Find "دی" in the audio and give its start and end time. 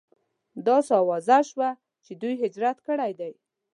3.19-3.33